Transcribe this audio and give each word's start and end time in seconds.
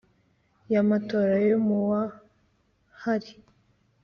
y 0.71 0.75
amatora 0.83 1.33
yo 1.49 1.57
mu 1.65 1.77
wa 1.89 2.01
Hari 3.01 3.31